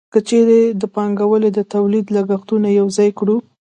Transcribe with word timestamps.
که 0.13 0.19
چېرې 0.27 0.59
د 0.81 0.83
پانګوال 0.95 1.43
د 1.53 1.59
تولید 1.73 2.05
لګښتونه 2.15 2.67
یوځای 2.79 3.09
کړو 3.19 3.37